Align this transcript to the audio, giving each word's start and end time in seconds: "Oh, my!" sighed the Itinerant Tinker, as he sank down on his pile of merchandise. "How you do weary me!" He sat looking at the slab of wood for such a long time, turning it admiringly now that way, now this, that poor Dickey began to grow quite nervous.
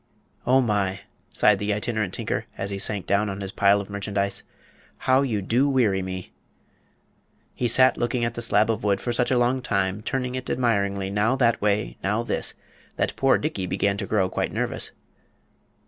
"Oh, 0.47 0.61
my!" 0.61 1.01
sighed 1.31 1.59
the 1.59 1.71
Itinerant 1.71 2.11
Tinker, 2.15 2.47
as 2.57 2.71
he 2.71 2.79
sank 2.79 3.05
down 3.05 3.29
on 3.29 3.41
his 3.41 3.51
pile 3.51 3.79
of 3.79 3.87
merchandise. 3.87 4.41
"How 4.97 5.21
you 5.21 5.43
do 5.43 5.69
weary 5.69 6.01
me!" 6.01 6.33
He 7.53 7.67
sat 7.67 7.97
looking 7.97 8.25
at 8.25 8.33
the 8.33 8.41
slab 8.41 8.71
of 8.71 8.83
wood 8.83 8.99
for 8.99 9.13
such 9.13 9.29
a 9.29 9.37
long 9.37 9.61
time, 9.61 10.01
turning 10.01 10.33
it 10.33 10.49
admiringly 10.49 11.11
now 11.11 11.35
that 11.35 11.61
way, 11.61 11.99
now 12.03 12.23
this, 12.23 12.55
that 12.95 13.15
poor 13.15 13.37
Dickey 13.37 13.67
began 13.67 13.95
to 13.97 14.07
grow 14.07 14.27
quite 14.27 14.51
nervous. 14.51 14.89